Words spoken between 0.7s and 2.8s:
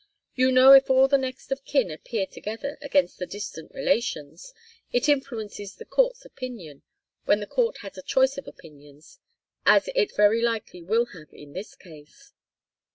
if all the next of kin appear together